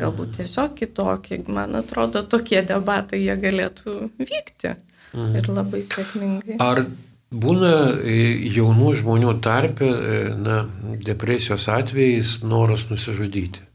[0.00, 1.42] galbūt tiesiog kitokį.
[1.52, 4.76] Man atrodo, tokie debatai jie galėtų vykti
[5.16, 6.58] ir labai sėkmingai.
[6.62, 6.84] Ar
[7.30, 8.18] būna e,
[8.56, 10.64] jaunų žmonių tarpe, e, na,
[11.06, 13.65] depresijos atvejais noras nusižudyti?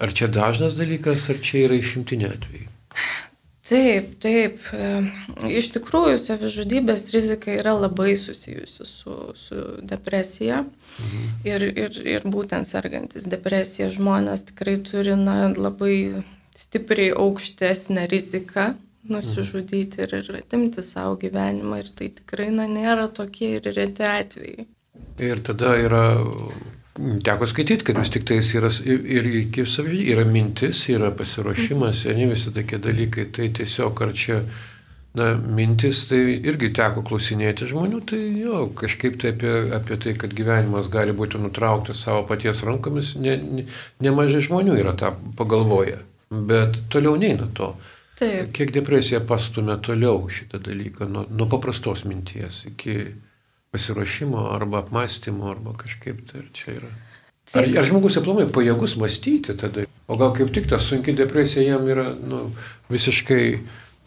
[0.00, 2.68] Ar čia dažnas dalykas, ar čia yra išimtinė atvejai?
[3.66, 4.60] Taip, taip.
[5.50, 10.60] Iš tikrųjų, savižudybės rizika yra labai susijusi su, su depresija.
[10.62, 11.24] Mhm.
[11.48, 16.22] Ir, ir, ir būtent sergantis depresija žmonės tikrai turi na, labai
[16.56, 18.74] stipriai aukštesnę riziką
[19.10, 21.82] nusižudyti ir, ir atimti savo gyvenimą.
[21.82, 24.66] Ir tai tikrai na, nėra tokie ir reti atvejai.
[25.26, 26.06] Ir tada yra,
[27.24, 29.28] teko skaityti, kad vis tik tais yra ir, ir
[30.14, 33.28] yra mintis, yra pasiruošimas, ir ne visi tokie dalykai.
[33.36, 34.38] Tai tiesiog ar čia,
[35.16, 40.34] na, mintis, tai irgi teko klausinėti žmonių, tai jo, kažkaip tai apie, apie tai, kad
[40.36, 43.66] gyvenimas gali būti nutrauktas savo paties rankomis, ne, ne,
[44.04, 46.00] nemažai žmonių yra tą pagalvoję.
[46.30, 47.74] Bet toliau neina to.
[48.16, 48.48] Taip.
[48.56, 52.96] Kiek depresija pastumia toliau šitą dalyką, nuo, nuo paprastos minties iki
[53.76, 56.92] pasiruošimo arba apmąstymo arba kažkaip tai ar čia yra.
[57.54, 57.76] Ar, Taip.
[57.78, 59.84] ar žmogus aplamai pajėgus mąstyti tada?
[60.08, 62.48] O gal kaip tik ta sunki depresija jam yra nu,
[62.90, 63.44] visiškai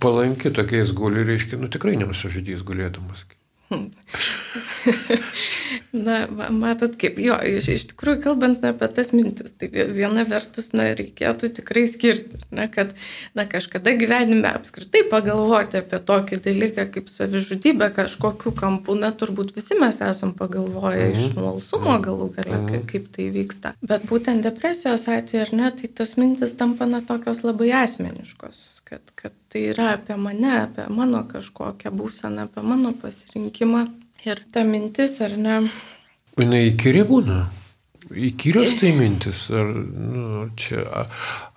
[0.02, 3.24] palanki tokiais guli, reiškia, nu tikrai nenusižudys gulėdamas.
[5.94, 10.24] Na, ma- matot kaip, jo, iš, iš tikrųjų, kalbant apie tas mintis, tai vie- viena
[10.28, 12.96] vertus, na, reikėtų tikrai skirti, na, kad,
[13.38, 19.78] na, kažkada gyvenime apskritai pagalvoti apie tokį dalyką kaip savižudybė kažkokiu kampu, na, turbūt visi
[19.80, 23.76] mes esam pagalvoję iš smalsumo galų gale, kaip, kaip tai vyksta.
[23.86, 29.14] Bet būtent depresijos atveju, ar ne, tai tas mintis tampa, na, tokios labai asmeniškos, kad,
[29.20, 33.86] kad tai yra apie mane, apie mano kažkokią būseną, apie mano pasirinkimą.
[34.28, 35.62] Ir ta mintis, ar ne,
[36.40, 37.40] Jis įkyri būna.
[38.10, 40.86] įkyrios tai mintis, ar, nu, čia,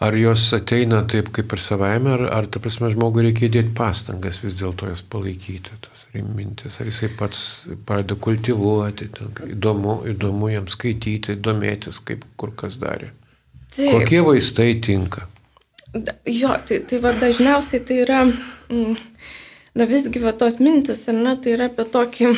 [0.02, 4.40] ar jos ateina taip kaip ir savaime, ar, ar ta prasme žmogui reikia įdėti pastangas
[4.42, 7.44] vis dėlto jas palaikyti, tas mintis, ar jisai pats
[7.87, 13.12] pradeda kultivuoti, ten, įdomu, įdomu jam skaityti, domėtis, kaip kur kas darė.
[13.72, 13.88] Taip.
[13.94, 15.28] Kokie vaistai tinka?
[15.92, 18.96] Jo, tai, tai va dažniausiai tai yra, mm,
[19.76, 22.33] na visgi va tos mintis, ar ne, tai yra apie tokį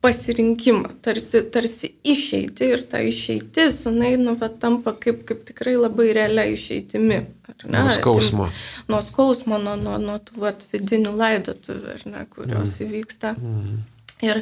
[0.00, 6.08] pasirinkimą, tarsi, tarsi išeiti ir ta išeitis, jinai, nu, va, tampa kaip, kaip tikrai labai
[6.16, 7.18] realia išeitimi.
[7.68, 8.46] Nuo skausmo.
[8.48, 12.86] Tim, nuo skausmo, nuo, nuo, nuo tų vat, vidinių laidotuvių, ne, kurios mm.
[12.86, 13.34] įvyksta.
[13.36, 13.82] Mm.
[14.24, 14.40] Ir,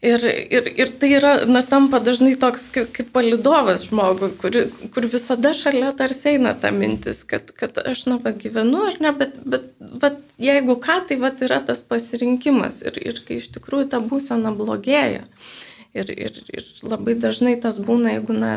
[0.00, 4.54] Ir, ir, ir tai yra, na, tampa dažnai toks kaip, kaip palidovas žmogui, kur,
[4.94, 9.12] kur visada šalia tarsi eina ta mintis, kad, kad aš, na, va, gyvenu ar ne,
[9.12, 13.90] bet, bet va, jeigu ką, tai va, yra tas pasirinkimas ir, ir kai iš tikrųjų
[13.92, 15.26] ta būsena blogėja.
[15.26, 18.52] Uh, Ir, ir, ir labai dažnai tas būna, jeigu na,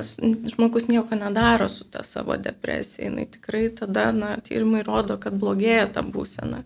[0.51, 5.87] žmogus nieko nedaro su ta savo depresija, jinai tikrai tada, na, tyrimai rodo, kad blogėja
[5.95, 6.59] ta būsena.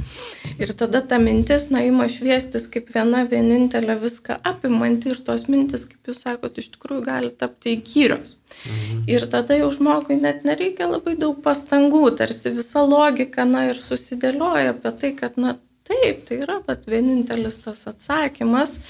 [0.59, 5.85] Ir tada ta mintis, na, ima šviestis kaip viena vienintelė viską apimanti ir tos mintis,
[5.87, 8.33] kaip jūs sakote, iš tikrųjų gali tapti įkyrios.
[8.57, 9.05] Mhm.
[9.13, 14.75] Ir tada jau žmogui net nereikia labai daug pastangų, tarsi visa logika, na, ir susidėlioja
[14.75, 15.55] apie tai, kad, na,
[15.87, 18.81] taip, tai yra pat vienintelis tas atsakymas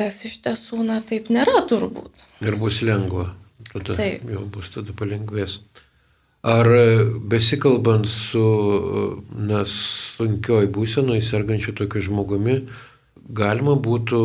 [0.00, 2.26] kas iš tiesų, na taip nėra turbūt.
[2.46, 3.30] Ir bus lengva,
[3.68, 4.24] tada taip.
[4.32, 5.60] jau bus tada palengvės.
[6.50, 6.68] Ar
[7.28, 8.42] besikalbant su
[9.36, 12.62] na, sunkioj būsenoj sergančiu tokiu žmogumi,
[13.36, 14.22] galima būtų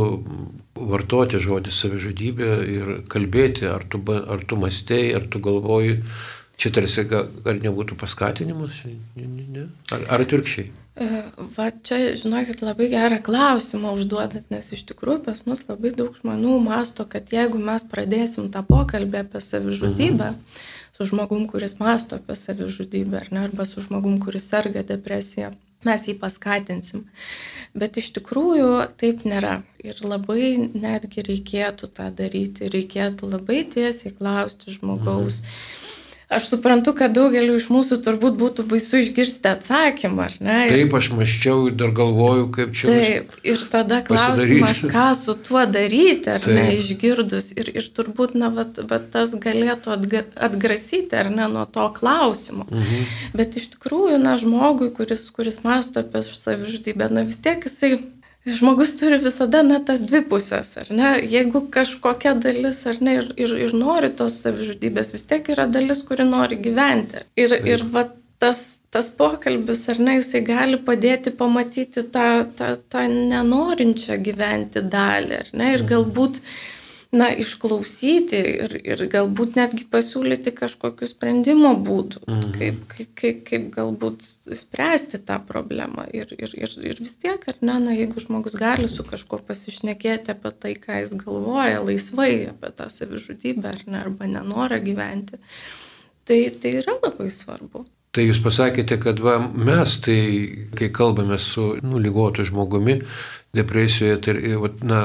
[0.76, 6.00] vartoti žodį savižudybė ir kalbėti, ar tu, ar tu mastei, ar tu galvoji,
[6.56, 9.68] čia tarsi ar nebūtų paskatinimas, ne, ne, ne.
[9.92, 10.72] ar, ar atvirkščiai.
[10.96, 11.08] E,
[11.58, 16.54] va čia, žinokit, labai gerą klausimą užduodat, nes iš tikrųjų pas mus labai daug žmonių
[16.64, 20.64] masto, kad jeigu mes pradėsim tą pokalbį apie savižudybę mhm.
[20.96, 25.52] su žmogum, kuris masto apie savižudybę, ar ne, arba su žmogum, kuris serga depresija,
[25.84, 27.04] mes jį paskatinsim.
[27.76, 29.66] Bet iš tikrųjų taip nėra.
[29.84, 35.44] Ir labai netgi reikėtų tą daryti, reikėtų labai tiesiai klausti žmogaus.
[35.44, 35.84] Mhm
[36.30, 40.56] Aš suprantu, kad daugeliu iš mūsų turbūt būtų baisu išgirsti atsakymą, ar ne?
[40.66, 40.74] Ir...
[40.74, 42.88] Taip, aš maščiau ir dar galvoju, kaip čia.
[42.90, 46.58] Taip, ir tada klausimas, ką su tuo daryti, ar Taip.
[46.58, 47.52] ne, išgirdus.
[47.62, 52.66] Ir, ir turbūt, na, vat, vat tas galėtų atgrasyti, ar ne, nuo to klausimo.
[52.74, 53.06] Mhm.
[53.38, 58.00] Bet iš tikrųjų, na, žmogui, kuris, kuris masto apie savižudybę, na, vis tiek jisai
[58.46, 61.16] žmogus turi visada, na, tas dvi pusės, ar ne?
[61.26, 66.04] Jeigu kažkokia dalis, ar ne, ir, ir, ir nori tos savižudybės, vis tiek yra dalis,
[66.06, 67.26] kuri nori gyventi.
[67.40, 68.06] Ir, ir va,
[68.42, 68.62] tas,
[68.94, 75.54] tas pokalbis, ar ne, jisai gali padėti pamatyti tą, tą, tą nenorinčią gyventi dalį, ar
[75.54, 75.74] ne?
[75.74, 75.92] Ir mhm.
[75.96, 76.42] galbūt...
[76.42, 76.74] Mhm
[77.14, 82.52] na, išklausyti ir, ir galbūt netgi pasiūlyti kažkokius sprendimo būdų, mhm.
[82.58, 86.08] kaip, kaip, kaip, galbūt spręsti tą problemą.
[86.16, 90.34] Ir, ir, ir, ir vis tiek, ar ne, na, jeigu žmogus gali su kažkuo pasišnekėti
[90.36, 95.42] apie tai, ką jis galvoja, laisvai apie tą savižudybę ar ne, arba nenorą gyventi,
[96.26, 97.86] tai, tai yra labai svarbu.
[98.16, 100.20] Tai jūs pasakėte, kad va, mes tai,
[100.80, 103.02] kai kalbame su nu, lygotu žmogumi
[103.56, 105.02] depresijoje, tai va, na,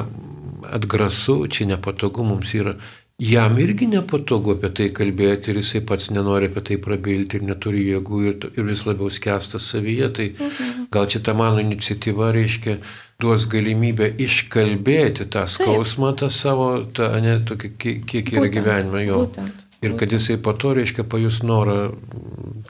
[0.65, 2.75] atgrasu, čia nepatogu mums yra.
[3.21, 7.83] Jam irgi nepatogu apie tai kalbėti ir jisai pats nenori apie tai prabilti ir neturi
[7.91, 10.09] jėgų ir, ir vis labiau skęsta savyje.
[10.17, 10.87] Tai mhm.
[10.93, 12.79] gal čia ta mano iniciatyva reiškia
[13.21, 17.75] duos galimybę iškalbėti tą skausmą, tą savo, tą, ne, tokį,
[18.09, 19.27] kiek yra gyvenime jo.
[19.27, 19.70] Būtent.
[19.81, 21.77] Ir kad jisai po to, reiškia, pajus norą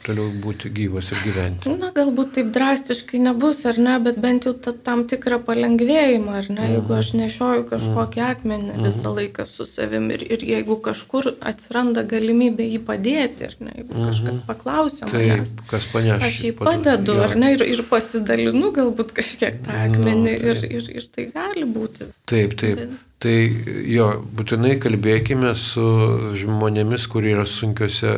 [0.05, 1.73] toliau būti gyvas ir gyventi.
[1.75, 6.47] Na, galbūt taip drastiškai nebus, ar ne, bet bent jau ta, tam tikrą palengvėjimą, ar
[6.55, 8.87] ne, jeigu aš nešioju kažkokį akmenį mhm.
[8.87, 13.91] visą laiką su savimi ir, ir jeigu kažkur atsiranda galimybė jį padėti, ar ne, jeigu
[13.97, 14.47] kažkas mhm.
[14.47, 19.59] paklausia manęs, taip, kas paneš, aš jį padedu, ar ne, ir, ir pasidalinu galbūt kažkiek
[19.67, 22.13] tą akmenį no, ir, ir, ir tai gali būti.
[22.31, 22.85] Taip, taip.
[22.85, 23.33] Tai, Tai
[23.85, 25.83] jo, būtinai kalbėkime su
[26.41, 28.13] žmonėmis, kurie yra sunkiose,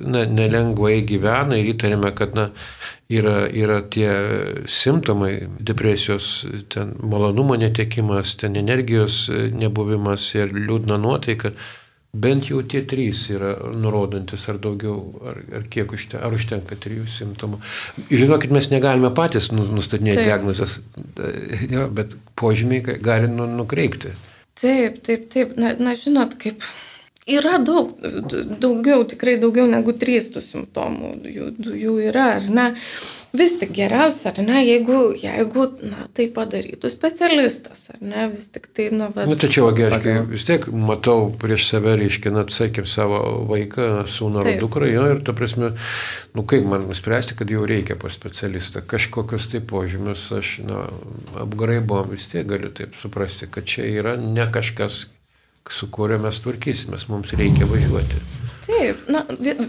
[0.00, 2.46] na, nelengvai gyvena ir įtarėme, kad na,
[3.12, 4.08] yra, yra tie
[4.64, 11.52] simptomai depresijos, ten malonumo netekimas, ten energijos nebuvimas ir liūdna nuotaika.
[12.16, 17.04] Bent jau tie trys yra nurodantis, ar daugiau, ar, ar kiek užtenka, ar užtenka trijų
[17.12, 17.58] simptomų.
[18.08, 20.78] Žinokit, mes negalime patys nu, nustatinėti diagnozės,
[21.68, 24.14] jo, bet požymiai gali nu, nukreipti.
[24.56, 25.56] Taip, taip, taip.
[25.60, 26.64] Na, na žinot, kaip
[27.28, 27.92] yra daug,
[28.62, 31.50] daugiau, tikrai daugiau negu trys tų simptomų, jų,
[31.82, 32.66] jų yra, ar ne?
[33.38, 38.68] Vis tik geriausia, ar ne, jeigu, jeigu na, tai padarytų specialistas, ar ne, vis tik
[38.74, 39.08] tai, nu.
[39.14, 44.42] Na, nu, tačiau, aš vis tiek matau prieš save, reiškia, na, sakym, savo vaiką, sūnų
[44.42, 45.72] ar dukrą, jo, ir, ta prasme,
[46.36, 50.86] nu, kaip man nuspręsti, kad jau reikia pas specialistą, kažkokius tai požymius aš, na,
[51.42, 55.06] apgraibom vis tiek galiu taip suprasti, kad čia yra ne kažkas
[55.72, 58.35] su kuriuo mes tvarkysimės, mums reikia važiuoti.
[58.66, 59.22] Taip, na,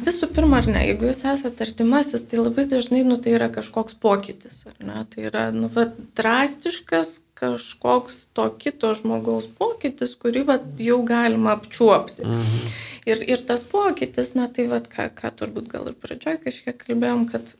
[0.07, 3.97] visų pirma, ar ne, jeigu jūs esate artimasis, tai labai dažnai, nu, tai yra kažkoks
[4.01, 5.85] pokytis, ar ne, tai yra, nu, va,
[6.17, 12.25] drastiškas kažkoks to kito žmogaus pokytis, kurį, va, jau galima apčiuopti.
[12.25, 12.71] Mhm.
[13.07, 17.27] Ir, ir tas pokytis, na tai vad, ką, ką turbūt gal ir pradžioj kažkiek kalbėjom,
[17.29, 17.53] kad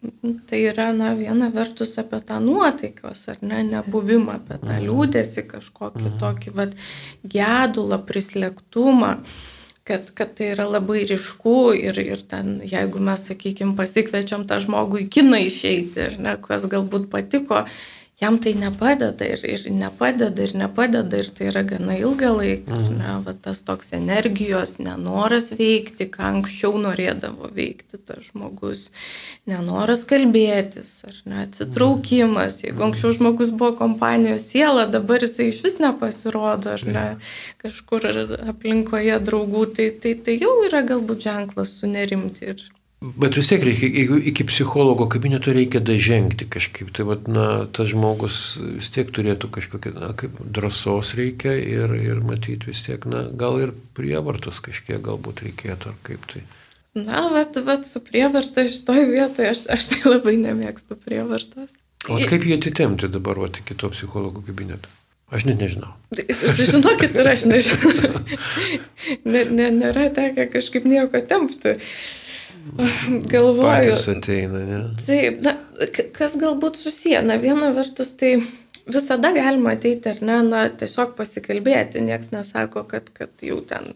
[0.50, 4.88] tai yra, na, viena vertus apie tą nuotaikos, ar ne, nebuvimą, apie tą mhm.
[4.90, 6.18] liūdėsi kažkokį mhm.
[6.26, 6.74] tokį, vad,
[7.38, 9.14] gedulą, prislėgtumą
[9.88, 15.06] kad, kad tai yra labai ryšku ir, ir ten, jeigu mes, sakykime, pasikviečiam tą žmogų
[15.06, 17.64] į kiną išeiti, ar ne, kas galbūt patiko,
[18.22, 22.74] jam tai nepadeda ir, ir nepadeda ir nepadeda ir tai yra gana ilgą laiką.
[22.74, 22.96] Mhm.
[22.98, 28.88] Ne, va, tas toks energijos nenoras veikti, ką anksčiau norėdavo veikti tas žmogus,
[29.50, 32.64] nenoras kalbėtis, ar ne, atsitraukimas.
[32.66, 37.06] Jeigu anksčiau žmogus buvo kompanijos siela, dabar jisai iš vis nepasirodo, ar ne,
[37.62, 38.10] kažkur
[38.50, 42.66] aplinkoje draugų, tai, tai, tai jau yra galbūt ženklas sunerimti ir
[42.98, 47.92] Bet vis tiek reikia, jeigu iki psichologo kabineto reikia dažengti kažkaip, tai vat, na, tas
[47.92, 48.40] žmogus
[48.80, 53.62] vis tiek turėtų kažkokią, na, kaip drąsos reikia ir, ir matyti vis tiek, na, gal
[53.62, 56.42] ir prievartos kažkiek galbūt reikėtų, ar kaip tai.
[56.98, 61.70] Na, vat, vat su prievarta šitoje vietoje aš, aš tai labai nemėgstu prievartos.
[62.10, 64.90] O kaip jie atitemti dabar, vat, iki to psichologo kabineto?
[65.30, 65.92] Aš net nežinau.
[66.16, 68.22] Žinokit, ir aš nežinau.
[69.34, 71.76] ne, ne, nėra tekę kažkaip nieko tempti.
[73.34, 73.64] Galvoju.
[73.64, 74.84] Patys ateina, ne?
[75.06, 75.58] Taip, na,
[76.18, 78.38] kas galbūt susiję, na, viena vertus tai
[78.88, 83.90] visada galima ateiti ar ne, na, tiesiog pasikalbėti, niekas nesako, kad, kad jau ten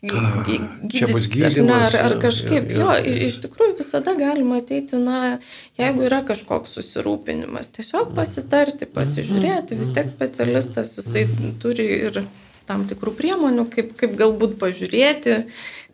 [0.00, 1.90] gydytis, čia bus gydymas.
[1.90, 5.38] Ar, ar, kažkaip, jo, jo, jo, iš tikrųjų visada galima ateiti, na,
[5.80, 11.26] jeigu yra kažkoks susirūpinimas, tiesiog pasitarti, pasižiūrėti, vis tiek specialistas, jisai
[11.62, 12.22] turi ir
[12.70, 15.40] tam tikrų priemonių, kaip, kaip galbūt pažiūrėti,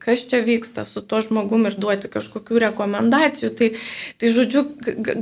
[0.07, 3.51] kas čia vyksta su to žmogum ir duoti kažkokių rekomendacijų.
[3.59, 3.69] Tai,
[4.23, 4.63] tai žodžiu,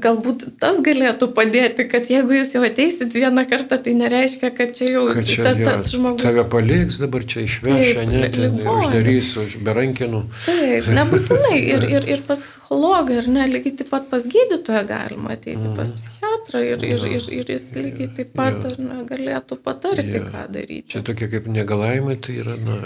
[0.05, 4.91] galbūt tas galėtų padėti, kad jeigu jūs jau ateisit vieną kartą, tai nereiškia, kad čia
[4.91, 6.27] jau kad čia, ta, ta, jo, žmogus.
[6.27, 8.29] Tave paliks, dabar čia išveš, ne,
[8.75, 10.21] uždarys už berankinų.
[10.45, 11.57] Taip, nebūtinai.
[11.65, 15.79] Ir, ir, ir pas psichologą, ir ne, lygiai taip pat pas gydytoją galima ateiti, mm.
[15.79, 15.97] pas mhm.
[16.03, 18.77] psichiatrą ir, ir, ir, ir jis lygiai taip pat ja.
[18.85, 20.27] ne, galėtų patarti, ja.
[20.29, 20.87] ką daryti.
[20.93, 22.79] Čia tokie kaip negalavimai, tai yra, na,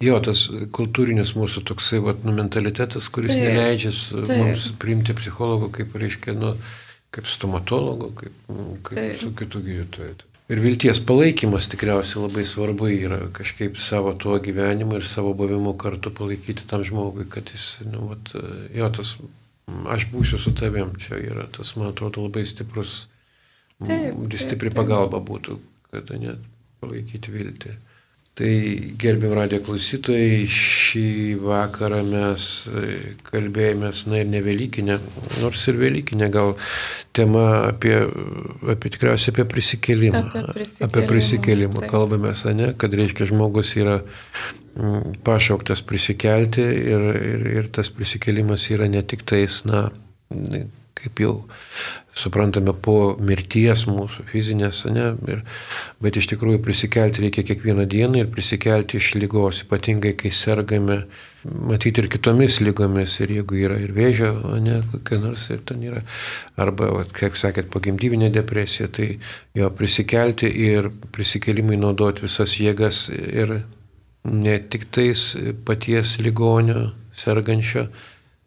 [0.00, 4.30] jo, tas kultūros kultūrinis mūsų toksai vat, nu, mentalitetas, kuris taip, neleidžia taip.
[4.38, 6.54] mums priimti psichologo kaip, reiškia, nu,
[7.10, 10.14] kaip stomatologo, kaip, nu, kaip su kitų gydytojų.
[10.52, 16.12] Ir vilties palaikymas tikriausiai labai svarbu yra kažkaip savo tuo gyvenimu ir savo buvimu kartu
[16.14, 18.34] palaikyti tam žmogui, kad jis, nu, vat,
[18.76, 19.16] jo, tas,
[19.90, 23.08] aš būsiu su tavim, čia yra tas, man atrodo, labai stiprus,
[23.82, 25.58] taip, stipri taip, pagalba būtų,
[25.90, 26.46] kad net
[26.84, 27.74] palaikyti viltį.
[28.34, 28.50] Tai
[28.98, 31.04] gerbim radio klausytojai, šį
[31.38, 32.88] vakarą mes e,
[33.28, 34.96] kalbėjomės, na ir ne Velykinė,
[35.38, 36.56] nors ir Velykinė gal
[37.14, 37.94] tema apie,
[38.74, 40.24] apie tikriausiai apie prisikėlimą.
[40.26, 44.00] Apie prisikėlimą, apie prisikėlimą kalbamės, ne, kad reiškia žmogus yra
[45.22, 49.86] pašauktas prisikelti ir, ir, ir tas prisikėlimas yra ne tik tais, na,
[51.04, 51.34] kaip jau
[52.16, 55.42] suprantame, po mirties mūsų fizinės, ne, ir,
[56.02, 61.02] bet iš tikrųjų prisikelti reikia kiekvieną dieną ir prisikelti iš lygos, ypatingai kai sergame,
[61.44, 64.30] matyti ir kitomis lygomis, ir jeigu yra ir vėžio,
[64.64, 66.04] ne, kokia nors ir ten yra,
[66.60, 69.10] arba, vat, kaip sakėt, pagimdyvinė depresija, tai
[69.58, 73.58] jo prisikelti ir prisikelimui naudoti visas jėgas ir
[74.24, 75.34] ne tik tais
[75.66, 77.88] paties ligonio sergančio,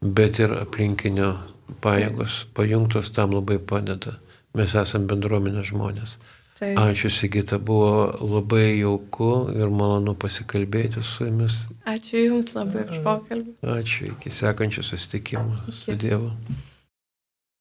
[0.01, 1.35] bet ir aplinkinio
[1.83, 4.17] pajėgos pajungtos tam labai padeda.
[4.57, 6.17] Mes esame bendruomenės žmonės.
[6.57, 6.79] Taip.
[6.81, 11.59] Ačiū Sigita, buvo labai jauku ir malonu pasikalbėti su jumis.
[11.85, 13.53] Ačiū Jums labai už pokalbį.
[13.75, 16.31] Ačiū, iki sekančio susitikimo su Dievu.